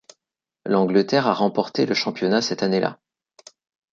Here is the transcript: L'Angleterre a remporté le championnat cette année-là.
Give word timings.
L'Angleterre 0.65 1.27
a 1.27 1.33
remporté 1.35 1.85
le 1.85 1.93
championnat 1.93 2.41
cette 2.41 2.63
année-là. 2.63 2.97